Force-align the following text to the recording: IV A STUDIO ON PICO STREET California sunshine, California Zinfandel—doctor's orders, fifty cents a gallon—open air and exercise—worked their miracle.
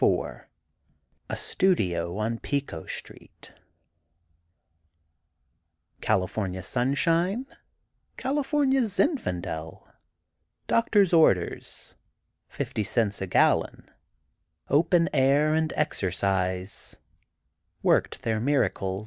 IV 0.03 0.45
A 1.29 1.35
STUDIO 1.35 2.17
ON 2.17 2.39
PICO 2.39 2.87
STREET 2.87 3.53
California 6.01 6.63
sunshine, 6.63 7.45
California 8.17 8.81
Zinfandel—doctor's 8.81 11.13
orders, 11.13 11.95
fifty 12.49 12.83
cents 12.83 13.21
a 13.21 13.27
gallon—open 13.27 15.07
air 15.13 15.53
and 15.53 15.71
exercise—worked 15.75 18.23
their 18.23 18.39
miracle. 18.39 18.99